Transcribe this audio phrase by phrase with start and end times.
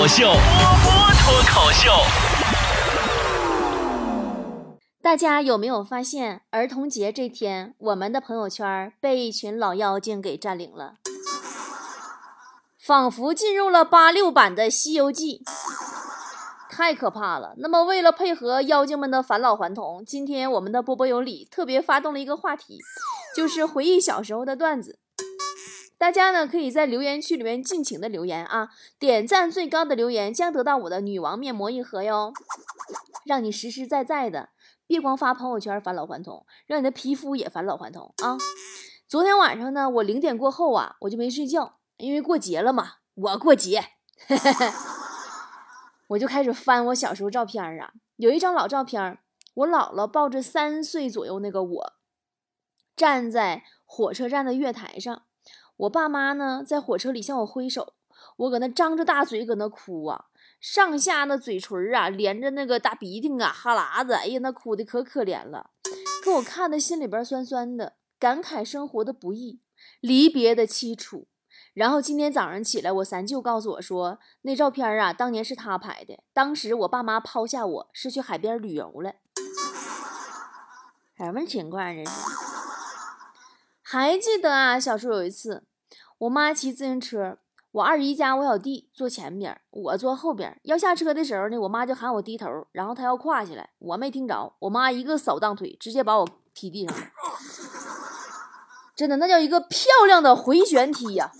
[0.00, 1.90] 口秀，波波脱口秀。
[5.02, 10.94] 大家有没有发现，儿童节这天，我们的朋友圈被一群老妖精给占领了，
[12.78, 15.42] 仿佛进入了八六版的《西游记》，
[16.74, 17.52] 太可怕了。
[17.58, 22.78] 那么，为了配合妖精们的返老还童，今天我们的波波有理特别发动了一个话题，
[23.36, 24.99] 就是回忆小时候的段子。
[26.00, 32.32] 大家呢可以在留言区里面尽情的留言啊，点赞最高的留言将得到我的女王面膜一盒哟，
[33.26, 34.48] 让你实实在在的。
[34.86, 38.38] 别光发朋友圈返老还童，让你的皮肤也返老还童啊！
[39.06, 43.84] 昨天晚上呢，我零点过后啊，我就没睡觉，因为过节了嘛，我过节，
[46.08, 47.92] 我就开始翻我小时候照片啊。
[48.16, 49.18] 有一张老照片，
[49.52, 51.92] 我姥姥抱着三岁左右那个我，
[52.96, 55.24] 站在火车站的月台上，
[55.80, 57.94] 我爸妈呢在火车里向我挥手，
[58.36, 60.26] 我搁那张着大嘴搁那哭啊。
[60.60, 65.70] 上下那嘴唇啊，连着那个大鼻涕啊，哈喇子，哎呀，那哭的可可怜了，
[66.22, 69.62] 给我看的心里边酸酸的，感慨生活的不易，
[70.00, 71.28] 离别的凄楚。
[71.72, 79.14] 然后今天早上起来，我三舅告诉我说，那照片啊，当年是他拍的，当时我爸妈抛下我是去海边旅游了，
[81.16, 82.10] 什么情况这是？
[83.82, 85.64] 还记得啊，小时候有一次，
[86.20, 87.38] 我妈骑自行车。
[87.72, 90.60] 我二姨家我小弟坐前边，我坐后边。
[90.64, 97.04] 要下车的时候呢，我妈就喊我低头，然后她要跨下来，我没听着，我妈一个扫荡腿，直接把我踢地上了。
[98.94, 101.30] 真的，那叫一个漂亮的回旋踢呀！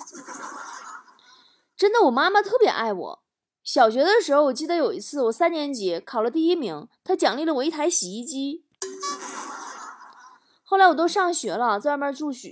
[1.76, 3.22] 真的，我妈妈特别爱我。
[3.62, 8.64] 小学的时候，我记得有一次我三年级考了第一名，她奖励了我一台洗衣机。
[10.70, 12.46] 后来我都上学了，在外面住宿。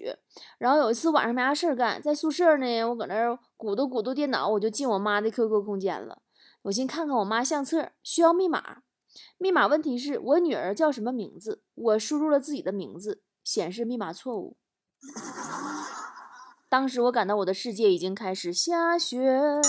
[0.59, 6.21] 然后有一次晚上没啥事儿干，在宿舍呢，我搁那儿鼓捣鼓捣电脑，我就进我妈的 QQ 空间了。
[6.63, 8.79] 我先看看我妈相册，需要密码。
[9.39, 11.63] 密码问题是我女儿叫什么名字？
[11.77, 14.57] 我输入了自己的名字，显示密码错误。
[16.69, 19.61] 当时我感到我的世界已经开始下雪。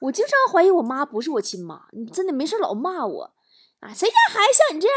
[0.00, 3.32] 我经常怀疑我妈不是我亲妈，你真的没事老骂我
[3.80, 3.94] 啊？
[3.94, 4.94] 谁家孩子像你这样？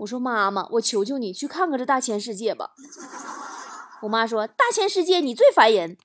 [0.00, 2.72] 我说妈妈，我求求你去看看这大千世界吧。
[4.02, 5.96] 我妈说大千世界你最烦人。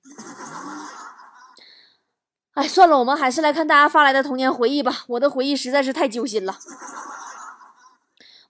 [2.53, 5.03] 哎，算了，我们还是来看大家发来的童年回忆吧。
[5.09, 6.59] 我的回忆实在是太揪心了。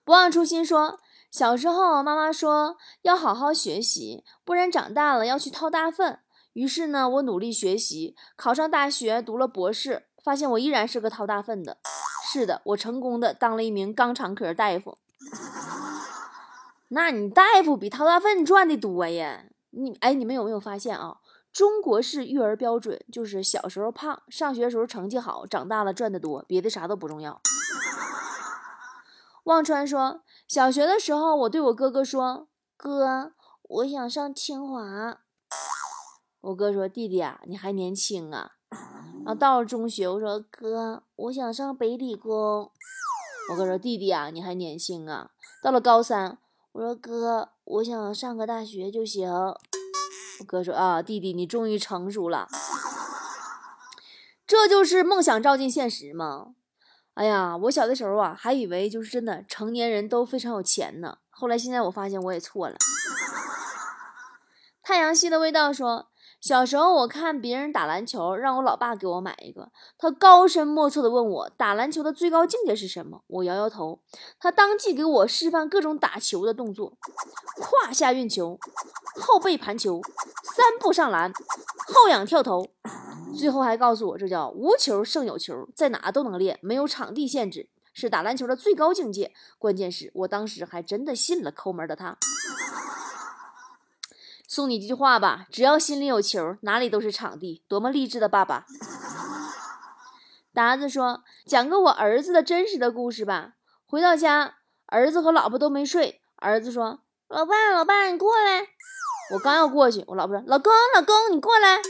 [0.04, 0.98] 不忘初心说，
[1.30, 6.18] 小时候妈妈说要好好学习，不然长大了要去掏大粪。
[6.54, 11.78] 于是呢，我努力学习，考上大学，读了博士，发现我依然是个掏大粪的。
[12.30, 14.98] 是的，我成功的当了一名肛肠科大夫。
[16.88, 19.44] 那你大夫比掏大粪赚的多呀？
[19.70, 21.18] 你哎，你们有没有发现啊？
[21.52, 27.40] 中国式育儿标准就是小时候胖，上学时候成绩好，长大了赚的多，别的啥都不重要。
[29.44, 35.18] 忘川说，小学的时候，我对我哥哥说：“哥，我想上清华。”
[36.40, 38.52] 我哥说：“弟弟啊，你还年轻啊。”
[39.24, 42.70] 然后到了中学，我说：“哥，我想上北理工。”
[43.50, 45.30] 我哥说：“弟弟啊，你还年轻啊。”
[45.62, 46.38] 到了高三，
[46.72, 49.28] 我说：“哥，我想上个大学就行。”
[50.40, 52.48] 我哥说：“啊，弟弟，你终于成熟了。”
[54.46, 56.54] 这就是梦想照进现实吗？
[57.14, 61.18] 哎呀，我小的时候啊，还以为就是真的成年人都非常有钱呢。
[61.30, 62.76] 后来现在我发现我也错了。
[64.82, 66.11] 太阳系的味道说。
[66.42, 69.70] 小时候我看别人打篮球，让我老爸给我买一个。
[69.96, 73.22] 他高深莫测地问我打篮球的最高境界是什么？
[73.28, 74.00] 我摇摇头。
[74.40, 76.98] 他当即给我示范各种打球的动作：
[77.60, 78.58] 胯下运球、
[79.20, 80.00] 后背盘球、
[80.42, 81.32] 三步上篮、
[81.86, 82.66] 后仰跳投。
[83.38, 89.32] 最后还告诉我，这叫无球胜有球，在哪都能练，没有场地限制，是打篮球的最高境界。
[89.60, 92.18] 关键是我当时还真的信了抠门的他。
[94.52, 97.64] 送你一句话吧，只要心里有球，哪里都是场地。
[97.68, 98.66] 多么励志的爸爸！
[100.52, 103.54] 达子说：“讲个我儿子的真实的故事吧。
[103.86, 104.56] 回到家，
[104.88, 106.20] 儿子和老婆都没睡。
[106.36, 108.66] 儿子说：‘老爸，老爸，你过来。’
[109.32, 111.80] 我刚要过去，我老婆说：‘老公，老公，你过来。’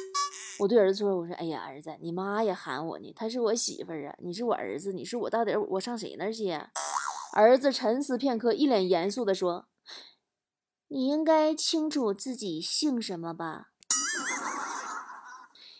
[0.61, 6.71] 我对儿子说：‘我说，哎呀，儿子，你妈也喊我呢，她是我媳妇儿啊，你是我儿子，你是我到底我上谁那儿去呀？’
[7.35, 9.67] 儿子沉思片刻，一脸严肃地说。”
[10.95, 13.69] 你应该清楚自己姓什么吧？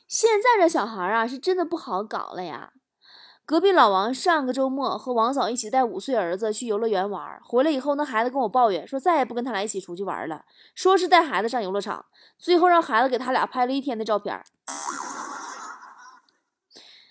[0.09, 2.73] 现在这小孩啊，是真的不好搞了呀。
[3.45, 12.07] 隔壁老王上个周末和王嫂一起带五岁儿子去游乐园玩儿，回来以后，那孩子跟我抱怨说再也不跟他俩一起出去玩了，说是带孩子上游乐场，
[12.39, 14.43] 最后让孩子给他俩拍了一天的照片。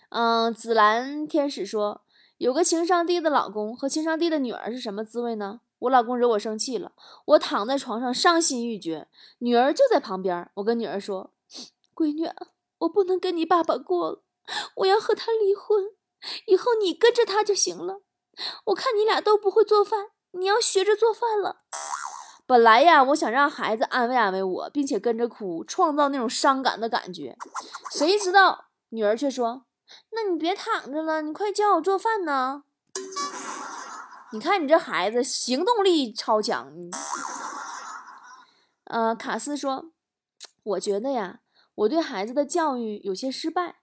[0.09, 2.01] 嗯，紫蓝天使说，
[2.39, 5.62] 有个情商低的老公和情商低的女儿是什么滋味呢？
[5.81, 6.92] 我老公惹我生气了，
[7.25, 9.07] 我躺在床上伤心欲绝，
[9.39, 10.50] 女儿就在旁边。
[10.56, 11.31] 我跟女儿说
[11.95, 12.30] ：“闺女，
[12.80, 14.24] 我不能跟你爸爸过了，
[14.75, 15.86] 我要和他离婚，
[16.45, 18.01] 以后你跟着他就行了。
[18.66, 21.62] 我看你俩都不会做饭，你要学着做饭了。”
[22.45, 27.36] 本来呀，我想让孩子安慰安慰我，并且跟着哭，创造那种伤感的感觉。
[27.92, 29.63] 谁知道女儿却说
[30.12, 32.66] ：“那你别躺着了，你快教我做饭呢。”
[34.33, 36.72] 你看你这孩子行动力超强。
[38.86, 39.92] 呃，卡斯说
[40.63, 41.39] ：“我觉得呀，
[41.75, 43.75] 我对孩子的教育有些失败。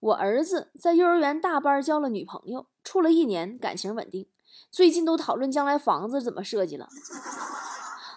[0.00, 4.26] 我儿子在幼儿园大班交了女朋友，处了一年，感情稳定。
[4.70, 6.88] 最近都讨论将来房子怎么设计了。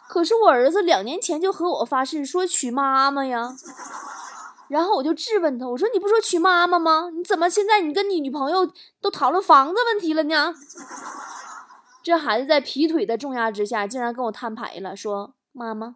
[0.07, 3.53] 可是我儿子两年前就和我发誓说娶妈妈呀。
[4.69, 7.09] 然后我就质问他，我说你不说娶妈妈吗？
[7.13, 8.71] 你怎么现在你跟你女朋友
[9.01, 10.53] 都讨论房子问题了呢？”
[12.03, 15.95] 这孩子在劈腿的重压之下，竟然跟我摊牌了，说：“妈妈，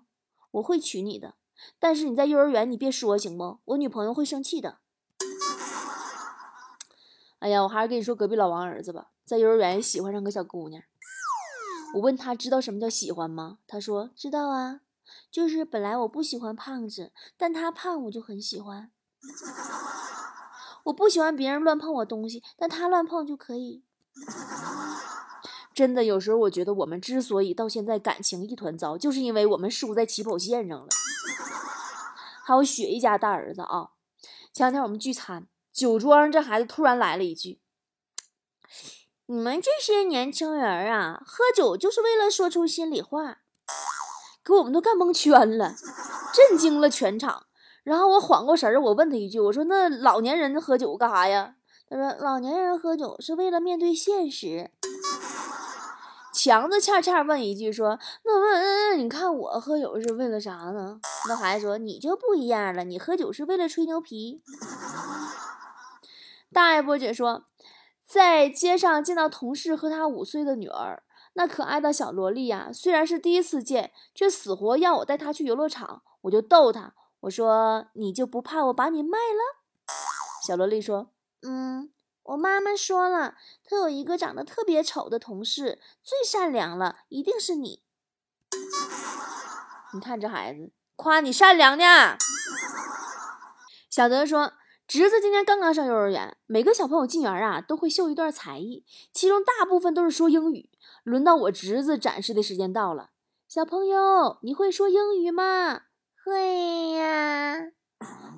[0.52, 1.36] 我会娶你的，
[1.78, 3.60] 但是你在幼儿园你别说行不？
[3.66, 4.78] 我女朋友会生气的。”
[7.40, 10.82] 哎呀，我还是跟你说隔壁老王儿子吧，在幼儿园喜欢上个小姑娘。
[11.96, 13.60] 我问他知道什么叫喜欢吗？
[13.68, 14.80] 他说知道啊，
[15.30, 18.92] 就是本来我不喜欢胖子，但他胖我就很喜欢。
[20.86, 23.84] 我不喜欢别人乱碰我东西，但他乱碰就可以。
[25.78, 30.88] 真的，有时候我觉得我们之所以到现在感情一团糟，就是因为我们输在起跑线上了。
[32.44, 33.92] 还有雪一家大儿子啊，
[34.52, 37.60] 前两天我们聚餐，酒桌上这孩子突然来了一句
[39.28, 43.42] ：“你们这些年轻人啊，喝酒就是为了说出心里话。”
[44.44, 45.76] 给我们都干蒙圈了，
[46.34, 47.46] 震惊了全场。
[47.84, 51.54] 然后我缓过神儿，我问他一句：“我说那老年人喝酒干啥呀？”
[51.88, 54.72] 他说：“老年人喝酒是为了面对现实。”
[56.48, 60.98] 强子恰恰问一句说：“那问嗯嗯你看我喝酒是为了啥呢？”
[61.28, 64.42] 那孩子说：“你就不一样了，你喝酒是为了吹牛皮。”
[66.54, 67.44] 大爱波姐说，
[68.06, 71.04] 在街上见到同事和他五岁的女儿，
[71.34, 76.02] 那可爱的小萝莉呀，虽然是第一次见，却死活要我带她去游乐场。
[76.22, 79.66] 我就逗她，我说：“你就不怕我把你卖了？”
[80.48, 81.10] 小萝莉说
[81.46, 81.92] ：“嗯。”
[82.28, 87.84] 我妈妈说了，她有一个长得特别丑的同事，最善良了，一定是你。
[89.94, 92.18] 你看这孩子，夸你善良呢。
[93.90, 94.52] 小德说，
[94.86, 100.70] 侄子今年刚刚上幼儿园，每个小朋友进园啊都会秀一段才艺，其中大部分都是说英语。
[101.04, 103.12] 轮到我侄子展示的时间到了，
[103.48, 105.84] 小朋友，你会说英语吗？
[106.26, 107.72] 会呀。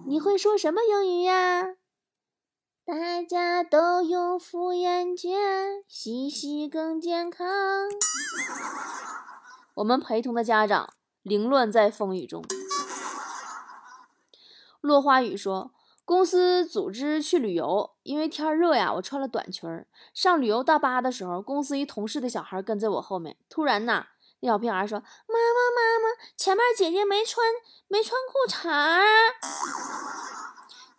[0.05, 1.78] 你会说什么英语呀？
[2.89, 5.37] 大家都用复眼镜，
[5.87, 7.47] 洗洗更健康。
[9.75, 10.91] 我们陪同的家长
[11.21, 12.43] 凌乱在风雨中。
[14.81, 15.71] 落花雨说，
[16.03, 19.85] 公司组织去旅游，因为天热呀，我穿了短裙儿。
[20.15, 24.07] 上旅游大巴的时候，公司一同事的小孩跟在我后面，突然呐，
[24.39, 24.97] 那小屁孩说
[25.29, 27.45] ：“妈妈，妈妈，前面姐姐没穿，
[27.87, 29.03] 没穿裤衩儿。”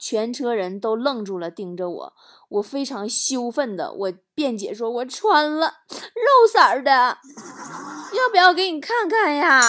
[0.00, 2.14] 全车人都愣住了，盯着我。
[2.48, 7.18] 我非常羞愤的，我辩解说：“我穿了，肉色儿的，
[8.16, 9.60] 要不要给你看看呀？”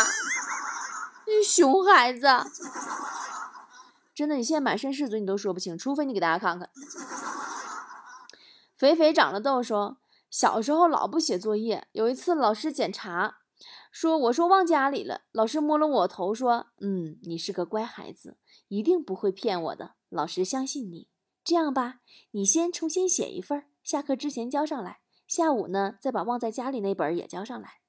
[1.28, 2.28] 你熊孩子，
[4.16, 6.70] 真的，你现在满身是嘴，你都说不清，除非你给大家看看。
[8.76, 9.98] 肥肥长了痘说
[10.32, 13.41] ：“小时候老不写作业，有一次老师检查，
[13.92, 18.38] 说我说忘家里了，老师摸了我头说：‘嗯，你是个乖孩子，
[18.70, 21.10] 一定不会骗我的。’”老师相信你，
[21.44, 22.00] 这样吧，
[22.32, 25.02] 你先重新写一份，下课之前交上来。
[25.28, 27.82] 下午呢，再把忘在家里那本也交上来。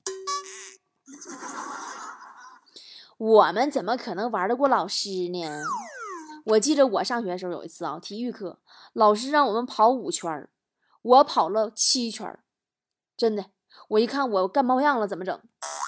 [3.17, 5.63] 我们怎么可能玩得过老师呢？
[6.47, 8.61] 我记得我上学的时候有一次啊，体育课
[8.93, 10.49] 老师让我们跑五圈
[11.03, 12.41] 我跑了七圈
[13.17, 13.47] 真的。
[13.89, 15.41] 我一看我干冒样了，怎么整？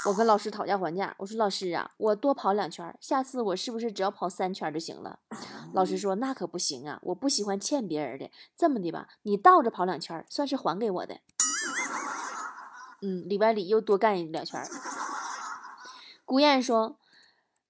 [0.07, 5.19] 我跟老师讨价还价，我说老师啊，我多跑两圈，下次我是不是只要跑三圈就行了？
[5.73, 8.31] 老师说那可不行啊，我不喜欢欠别人的。
[8.57, 11.17] 这么的吧，你倒着跑两圈，算是还给我的。
[13.01, 14.63] 嗯，里外里又多干两圈。
[16.25, 16.99] 顾燕说，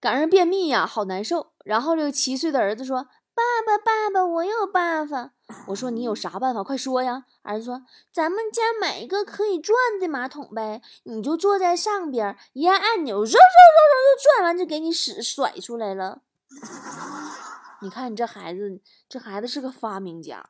[0.00, 1.52] 赶上便秘呀，好难受。
[1.64, 3.08] 然后这个七岁的儿子说。
[3.34, 5.32] 爸爸，爸爸，我有办法。
[5.66, 6.62] 我说你有啥办法？
[6.62, 7.24] 快说呀！
[7.42, 16.22] 儿子说，咱们家买一个可以转的马桶呗，你就坐在上边，一按按钮，嗖嗖嗖嗖就转完，就给你屎甩出来了。
[17.80, 20.46] 你看你这孩子，这孩子是个发明家。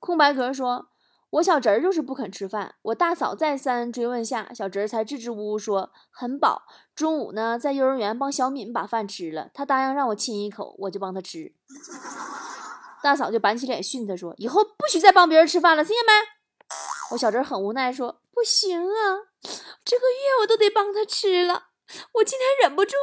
[0.00, 0.88] 空白格说
[1.30, 6.62] ：“我小侄儿就是不肯吃饭，我大嫂再三追问下，小侄儿才支支吾吾说很饱。
[6.94, 11.52] 中午呢，在幼儿园帮小敏把饭吃了，他答应让我亲一口，我就帮他吃。
[13.04, 16.12] 大嫂就板起脸训他说：以后不许再帮别人吃饭了，听见没？
[17.12, 19.28] 我小侄儿很无奈说：不行啊，
[19.84, 21.64] 这个月我都得帮他吃了，
[22.14, 22.96] 我今天忍不住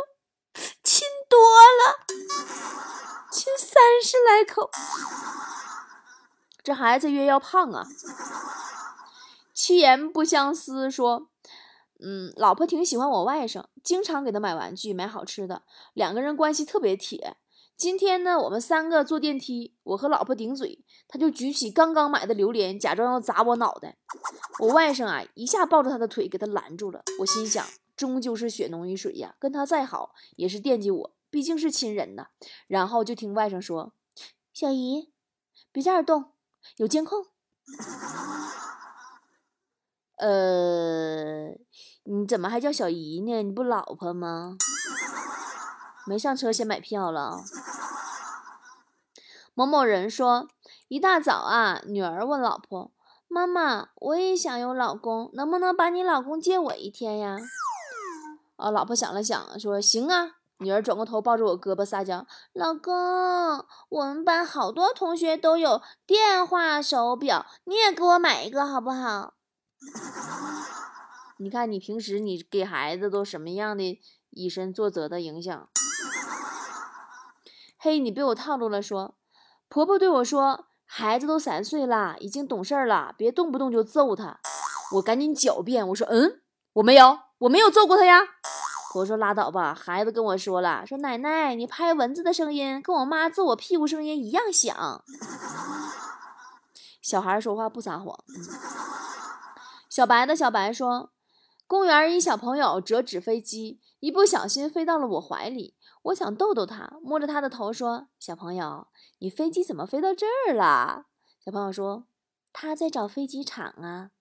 [0.84, 2.00] 亲多了，
[3.32, 4.72] 亲三十来口。”
[6.66, 7.86] 这孩子越要胖啊！
[9.54, 11.30] 七言不相思说
[12.02, 15.62] ：“嗯，老婆挺喜欢我外甥，经常给他买玩具、买好吃的，
[15.94, 17.38] 两个人关系特别铁。
[17.78, 23.98] 今天呢，我们三个坐电梯，我和老婆顶嘴，他就举起刚刚买的榴莲，假装要砸我脑袋。
[24.62, 27.04] 我外甥啊，一下抱着他的腿给他拦住了。
[27.20, 27.64] 我心想，
[27.96, 32.30] 终究是血浓于水呀，跟他再好也是惦记我，毕竟是亲人呐。
[32.66, 33.94] 然后就听外甥说
[34.52, 35.12] ：‘小姨，
[35.72, 36.32] 别在这动。’”
[36.78, 37.26] 有监控，
[40.18, 41.50] 呃，
[42.04, 43.42] 你怎么还叫小姨呢？
[43.44, 44.58] 你不老婆吗？
[46.06, 47.44] 没上车先买票了。
[49.54, 50.48] 某某人说，
[50.90, 52.92] 一大早啊，女儿问老婆
[53.28, 57.38] ：“妈妈，我也想有老公，能不能把你老公借我一天呀？”
[58.58, 62.94] 啊，老婆想了想，说：“行啊。”女儿转过头，抱着我胳膊撒娇：“老公，
[63.90, 69.34] 我们班好多同学都有电话手表，你也给我买一个好不好？”
[71.38, 75.70] 你看，你平时你给孩子都什么样的以身作则的影响？
[77.78, 78.82] 嘿，你被我套路了。
[78.82, 79.16] 说，
[79.68, 84.40] 婆婆对我说：“孩子都三岁了，已经懂事了，别动不动就揍他。”
[84.94, 86.42] 我赶紧狡辩，我说：“嗯，
[86.74, 88.22] 我没有，我没有揍过他呀。”
[89.00, 95.04] 我说拉倒吧，孩子跟我说了，说奶奶，你拍蚊子的声音跟我妈揍我屁股声音一样响。
[97.02, 98.18] 小孩说话不撒谎。
[99.90, 101.12] 小白的小白说，
[101.68, 108.88] 公园一小朋友折纸飞机，一不小心飞到了我怀里，我想逗逗他，摸着他的头说，小朋友，
[109.20, 111.08] 你飞机怎么飞到这儿了？
[111.44, 112.06] 小朋友说，
[112.54, 114.12] 他在找飞机场啊。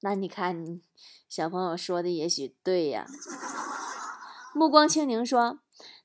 [0.00, 0.80] 那你看，
[1.28, 3.04] 小朋友说的也许对呀。
[4.54, 5.58] 目光清宁说：“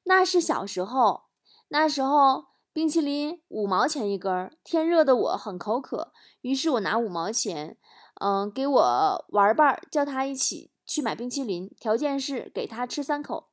[0.06, 1.26] 那是小时候，
[1.68, 7.78] 那时候冰淇淋五毛钱一根儿，天热的我很口渴，于是我拿五毛钱，
[8.20, 13.50] 嗯，给我玩伴儿叫他一起去买冰淇淋，条件是给他吃三口。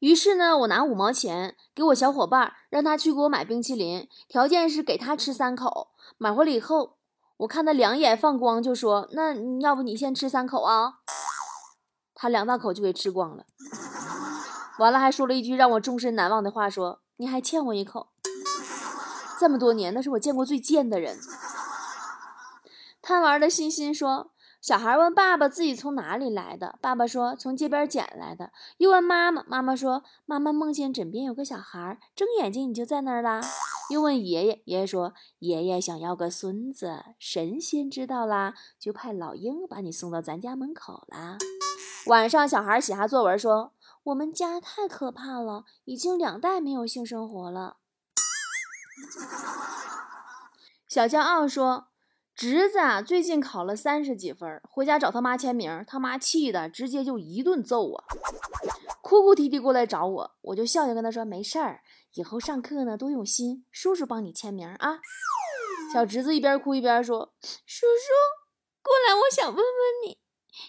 [0.00, 5.92] 于是呢，我拿五毛钱给我小伙伴儿让他去给我买冰淇淋，条件是给他吃三口。
[6.18, 6.96] 买回来以后。”
[7.42, 10.98] 我看他两眼放光，就说：“那要不你先吃三口啊？”
[12.14, 13.46] 他两大口就给吃光了，
[14.78, 18.10] 完了还说了一句让我终身难忘的话：“说你还欠我一口。”
[19.40, 21.18] 这么多年，那是我见过最贱的人。
[23.00, 24.31] 贪玩的欣欣说。
[24.62, 28.52] 小孩问爸爸自己从哪里来的，爸爸说从街边捡来的。
[28.76, 33.40] 又问妈妈，妈妈说妈妈梦见枕边有个小孩，睁眼睛你就在那儿啦。
[33.90, 41.38] 又问爷爷，爷爷说爷爷想要个孙子，神仙知道啦，就派老鹰把你送到咱家门口啦。
[42.06, 43.72] 晚上小孩写下作文说
[44.04, 47.78] 我们家太可怕了，已经两代没有性生活了。
[50.86, 51.88] 小骄傲说。
[52.34, 58.04] 侄子啊，最近考了三十几分，回家找他妈签名，他妈气的直接就一顿揍我，
[59.02, 61.82] 哭哭啼啼过来找我，我就笑笑跟他说没事儿，
[62.14, 64.98] 以后上课呢多用心，叔叔帮你签名啊。
[65.92, 67.34] 小侄子一边哭一边说
[67.66, 68.12] ：“叔叔，
[68.82, 69.64] 过来，我想问问
[70.06, 70.18] 你，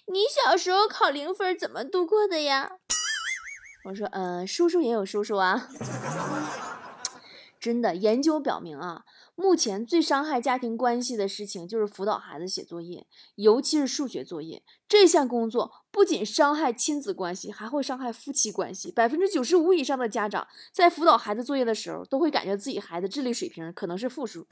[0.08, 2.74] 你小时候考零分怎么度过的呀？”
[3.90, 5.70] 我说：“嗯，叔叔也有叔叔啊。
[7.58, 9.06] ”真的，研究表明啊。
[9.36, 14.62] 目前最伤害家庭关系的事情就是辅导孩子写作业，尤其是数学作业。
[14.88, 18.92] 这项工作不仅伤害亲子关系，还会伤害夫妻关系。
[18.92, 24.46] 百分之九十五以上的家长在辅导孩子作业的时候，都会感觉自己孩子智力水平可能是负数。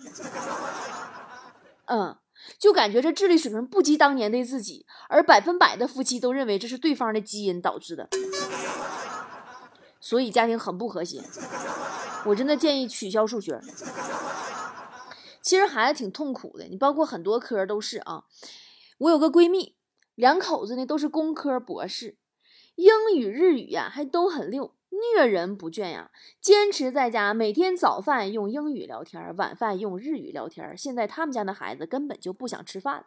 [1.86, 2.18] 嗯，
[2.58, 8.10] 就感觉这智力水平不及当年的自己，而百分百的夫妻都认为这是对方的基因导致的，
[10.00, 11.22] 所以家庭很不和谐。
[12.26, 13.62] 我真的建议取消数学。
[15.42, 18.26] 其实孩子挺痛苦的，你包括很多科都是啊。
[19.00, 19.76] 我有个闺蜜，
[20.16, 22.18] 两口子呢都是工科博士，
[22.76, 26.12] 英语、日语呀还都很溜，虐人不倦呀。
[26.40, 30.78] 坚持在家每天早饭用英语聊天，晚饭用日语聊天。
[30.78, 33.06] 现在他们家的孩子根本就不想吃饭。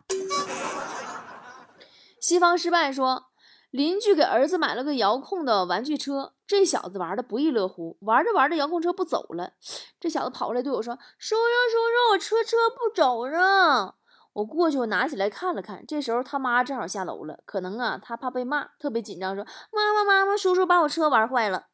[2.20, 3.26] 西方失败说。
[3.74, 7.98] 邻居给儿子买了个遥控的玩具车，这小子玩的不亦乐乎。
[8.02, 9.54] 玩着玩着，遥控车不走了，
[9.98, 13.96] 这小子跑过来对我说：“叔叔，叔叔，我车车不走了。”
[14.34, 15.84] 我过去，我拿起来看了看。
[15.88, 21.66] 这时候他妈正好下楼了，可能啊，他怕被骂，特别紧张，说：“妈妈，妈妈，叔叔把我车玩坏了。”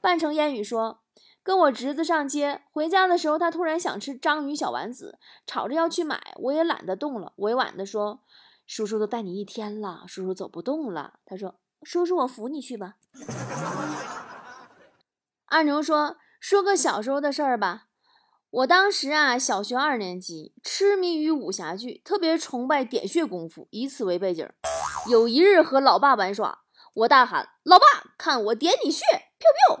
[0.00, 1.00] 半城烟雨说
[1.44, 8.20] ：“跟我侄子上街，回家的时候，他突然想吃章鱼小丸子，吵着要去买，我也懒得动了，委婉的说。”
[8.72, 11.14] 叔叔都带你一天了，叔叔走不动了。
[11.26, 12.94] 他说：“叔叔，我扶你去吧。
[15.50, 17.86] ”二牛说：“说个小时候的事儿吧。
[18.50, 24.48] 我当时啊，小学二年级，痴迷于武侠剧，特别崇拜点穴功夫，以此为背景。
[25.08, 26.60] 有一日和老爸玩耍，
[26.94, 27.84] 我大喊：‘老爸，
[28.16, 29.04] 看我点你穴！’
[29.36, 29.50] 飘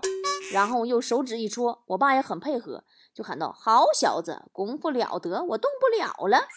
[0.52, 2.82] 然后用手指一戳，我爸也很配合，
[3.14, 6.48] 就喊道：‘好小子，功夫了得，我动不了了。’”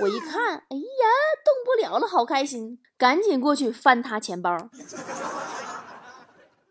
[0.00, 1.04] 我一看，哎呀，
[1.44, 4.56] 动不了了，好开心，赶紧过去翻他钱包，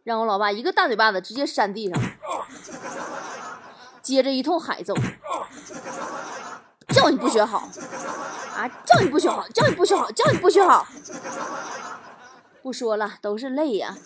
[0.03, 2.01] 让我老爸一个大嘴巴子直接扇地上，
[4.01, 4.93] 接着一通海揍，
[6.89, 7.69] 叫你不学好
[8.55, 10.87] 啊，叫你不学好，叫你不学好，叫你不学好，
[12.61, 13.97] 不说了，都是泪呀。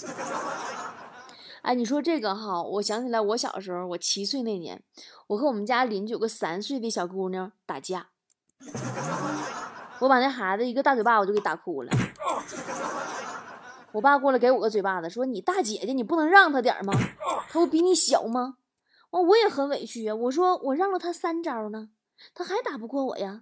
[1.61, 4.81] 哎，你说这个哈，我想起来我小时候，我七岁那年，
[5.27, 8.07] 我和我们家邻居有个三岁的小姑娘打架。
[10.00, 11.91] 我把那孩子一个大嘴巴，我就给打哭了。
[13.91, 16.94] 我爸过来给我个嘴巴子，说：“你大姐姐，你不能让他点吗？
[17.50, 18.56] 他不比你小吗？”
[19.12, 20.15] 哦，我也很委屈呀。
[20.15, 21.89] 我说：“我让了他三招呢，
[22.34, 23.41] 他还打不过我呀。”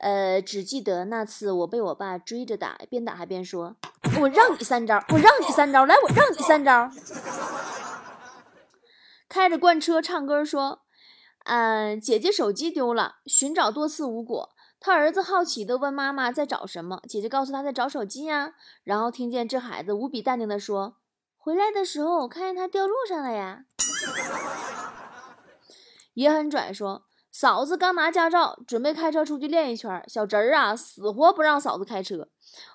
[0.00, 3.76] 呃，只记得那次我被我爸追着打，边打还边说
[4.18, 6.90] ：“我让你三招，我让你三招，来，我让你三招。”
[9.28, 10.80] 开着罐车唱歌说。
[11.48, 14.50] 嗯，姐姐手机丢了，寻找多次无果。
[14.78, 18.52] 他儿子好奇地问妈妈在找什么，姐姐告诉他在找手机呀。
[18.84, 20.96] 然后听见这孩子无比淡定地说
[21.38, 23.64] ：“回来的时候我看见他掉路上了呀。”
[26.12, 30.04] 也很拽说：“嫂子刚拿驾照，准备开车出去练一圈。
[30.06, 32.28] 小侄儿啊，死活不让嫂子开车。”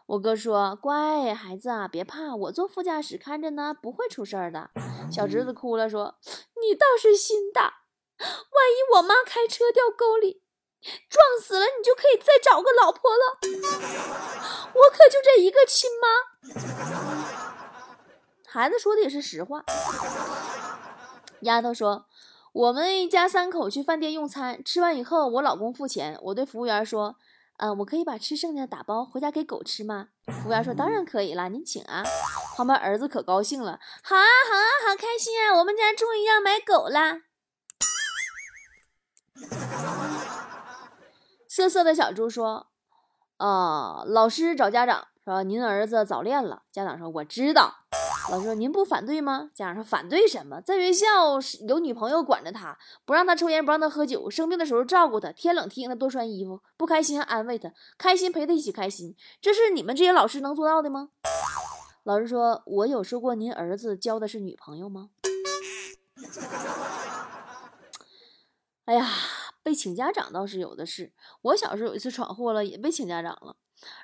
[0.08, 4.72] 我哥说：“乖孩子啊，别怕，我坐副驾驶看着呢，不会出事儿的。”
[5.14, 6.16] 小侄子哭了说
[6.60, 7.82] ：“你倒是心大。”
[8.24, 10.42] 万一我妈开车掉沟里
[11.10, 13.38] 撞死了，你就可以再找个老婆了。
[14.74, 16.08] 我可就这一个亲妈。
[18.48, 19.64] 孩子说的也是实话。
[21.42, 22.06] 丫头说，
[22.54, 27.16] 我们一家三口去饭店用餐，吃完以后我老公付钱，我对服务员说
[27.58, 30.10] ：“嗯，我可以把吃剩下的打包回家给狗吃吗？”
[30.44, 32.04] 服务员说：“当然可以了，您请啊。”
[32.56, 37.22] 旁边儿子可高兴了，好啊好啊好开心啊，我们家终于要买狗了。
[41.56, 42.72] 瑟瑟的小猪说
[43.38, 46.64] ：“啊，老师找家长说您儿子早恋了。
[46.72, 47.76] 家长说我知道。
[48.32, 49.52] 老师说您不反对吗？
[49.54, 50.60] 家长说反对什么？
[50.62, 51.06] 在学校
[51.68, 59.16] 有女朋友管着他，不让他抽烟，不让他喝酒，生病的时候照顾他，天冷提醒他多穿衣服，不开心还安慰他，开心陪他一起开心。
[59.40, 61.10] 这是你们这些老师能做到的吗？”
[62.02, 65.12] 老师说：“我有说过您儿子交的是女朋友吗？”
[68.86, 69.08] 哎呀。
[69.64, 73.56] 被请家长倒是有的是，我小时候有一次闯祸了，也被请家长了。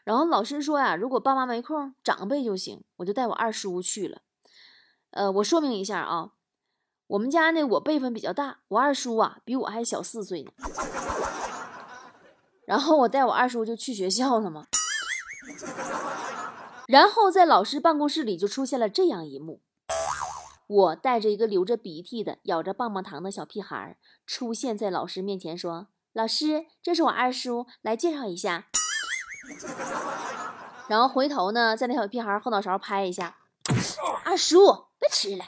[0.06, 2.84] 然后老师说呀，如果爸妈没空，长辈就行。
[2.98, 4.22] 我就带我二叔去了。
[5.12, 6.32] 呃，我说明一下啊，
[7.08, 10.52] 我们家呢，我辈分比较大，我二叔啊比我还小四岁呢。
[12.66, 14.68] 然后我带我二叔就去学校了嘛。
[16.88, 19.62] 然后在老师办公室里就出现了这样一幕。
[20.70, 28.68] 我带着一个流着鼻涕的、咬着棒棒糖的小屁孩儿出现在老师面前，说：“老师，这是我二叔，来介绍一下。
[30.88, 33.38] ”然后回头呢，在那小屁孩后脑勺拍一下
[34.24, 35.46] ：“二叔，别吃了，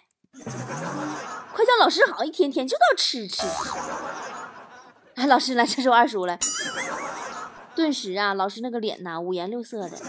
[1.54, 3.46] 快叫老师好，一天天就道吃吃。
[5.14, 6.40] ”哎，老师来，这是我二叔来。
[7.76, 10.00] 顿时啊，老师那个脸呐，五颜六色的。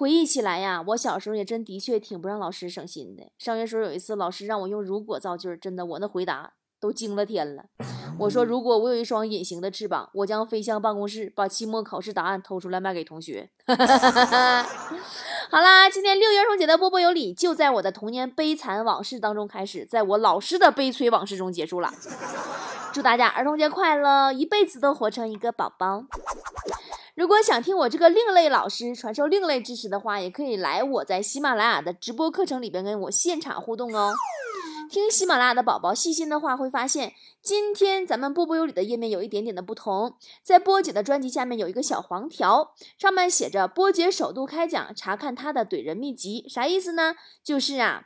[0.00, 3.30] 回忆起来呀，我小时候也真的确挺不让老师省心的。
[3.36, 7.66] 上学时候有一次，老师让我用“如果”造句，真的，我那回答都惊了天了。
[8.18, 13.50] 我说：“如果我有一双隐形的翅膀，我将飞向办公室，把期末考试答案偷出来卖给同学。
[15.52, 21.92] ”好啦，今天六一儿童节的波波有理就在我的童年悲惨往事当中开始，在我老师的悲催往事中结束了。
[22.94, 26.04] 祝大家儿童节快乐，一辈子都活成一个宝宝。
[27.20, 34.14] 如果想听我这个另类老师传授另类知识的话，也可以来我在喜马拉雅的直播课程里边跟我现场互动哦。
[34.88, 40.16] 听喜马拉雅的宝宝细心的话会发现，今天咱们波波有理的页面有一点点的不同。
[40.42, 47.16] 在波姐的专辑下面有一个小黄条，上面写着“波姐首度开讲，查看她的怼人秘籍”，啥意思呢？
[47.44, 48.04] 就是啊，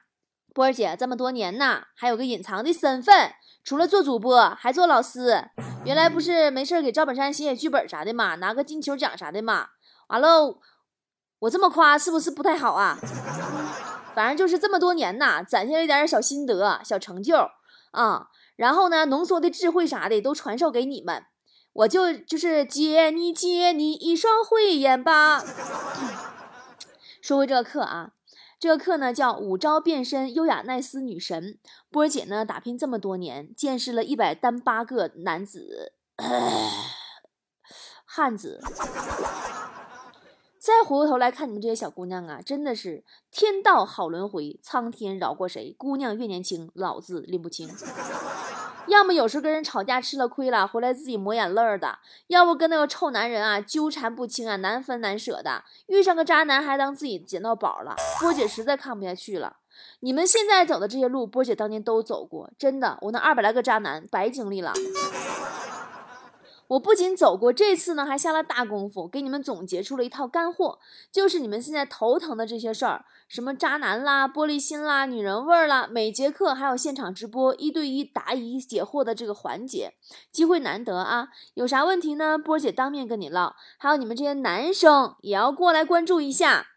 [0.53, 3.31] 波儿姐这么多年呐，还有个隐藏的身份，
[3.65, 5.51] 除了做主播，还做老师。
[5.87, 9.69] 原来不是没事给赵本山写写剧本啥的嘛，拿个金球奖啥的嘛。
[10.09, 10.59] 完了，
[11.39, 12.99] 我这么夸是不是不太好啊？
[14.15, 17.49] 反正就是这么多年呐，攒下了一点小心得、小成就
[17.93, 21.25] 啊，然后呢，浓缩的智慧啥的都传授给你们，
[21.73, 25.43] 我就就是借你借你一双慧眼吧。
[27.21, 28.11] 说回这个课啊，
[28.65, 31.59] 这个课呢叫五招变身优雅奈斯女神。
[31.91, 35.93] 波儿姐呢打拼这么多年，见识了一百单八个男子
[38.07, 38.63] 汉子。
[40.59, 45.75] 再回过头来看你们这些小姑娘啊，真的是天道好轮回，苍天饶过谁？
[45.77, 47.69] 姑娘越年轻，老子拎不清。
[48.87, 55.65] 要么有时候跟人吵架吃了亏了，回来自己抹眼泪儿的；要不跟那个臭男人啊纠缠不清啊，难分难舍的。
[55.87, 57.97] 遇上个渣男还当自己捡到宝了。
[58.21, 59.57] 波姐实在看不下去了。
[60.01, 64.73] 你们现在走的这些路，波姐当年都走过，真的，我那二百来个渣男白经历了。
[66.69, 70.79] 我不仅走过，这次呢还下了大功夫，给你们总结出了一套干货，
[71.13, 79.95] 就是你们现在头疼的这些事儿，什么渣男啦、玻璃心啦、女人味儿啦，每节课还有现场直播一对一答疑解惑的这个环节，
[80.33, 81.29] 机会难得啊！
[81.55, 82.39] 有啥问题呢？
[82.39, 83.55] 波姐当面跟你唠。
[83.79, 86.69] 还有你们这些男生也要过来关注一下，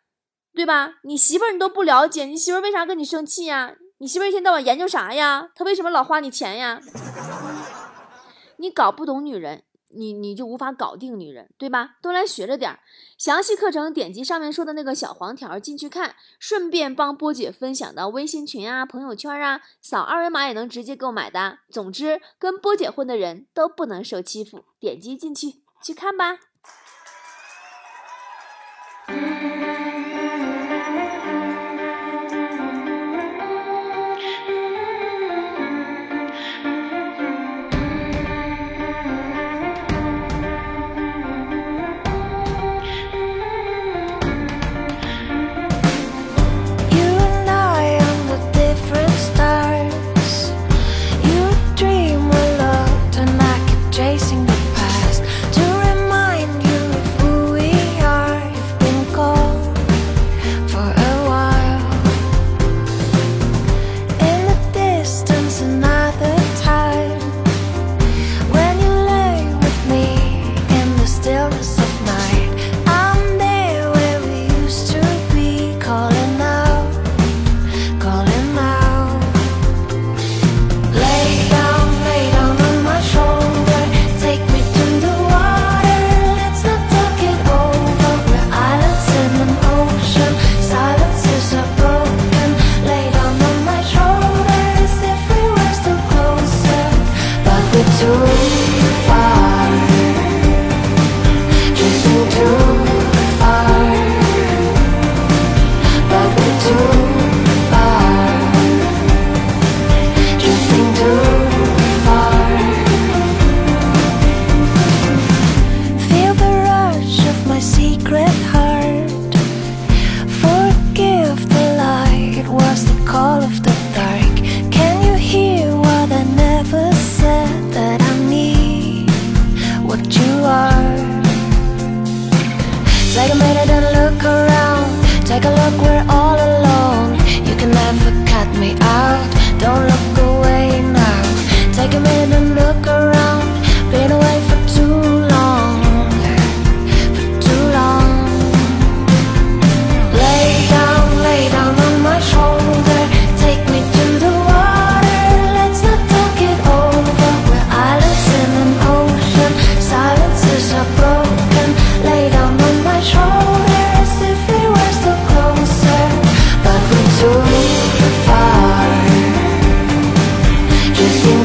[0.54, 0.96] 对吧？
[1.04, 3.76] 你媳妇儿你都不了解，你媳妇儿为啥跟你生气呀？
[4.00, 5.50] 你媳妇儿一天到晚研究啥呀？
[5.56, 6.82] 她为什么老花你钱呀？
[8.60, 9.64] 你搞不懂女人。
[9.98, 11.98] 你你就无法搞定女人，对吧？
[12.02, 12.80] 都来学着点儿。
[13.18, 21.60] 详细课程点击上面说的那个小黄条进去看，顺便帮波姐分享到微信群啊、朋友圈啊，扫二维码也能直接购买的。
[21.70, 24.66] 总之，跟波姐混的人都不能受欺负。
[24.80, 26.40] 点击进去去看吧。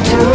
[0.05, 0.32] do